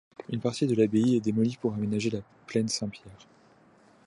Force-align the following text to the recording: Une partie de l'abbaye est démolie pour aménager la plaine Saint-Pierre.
Une 0.33 0.39
partie 0.39 0.65
de 0.65 0.73
l'abbaye 0.73 1.15
est 1.17 1.21
démolie 1.21 1.57
pour 1.61 1.75
aménager 1.75 2.09
la 2.09 2.21
plaine 2.47 2.67
Saint-Pierre. 2.69 3.27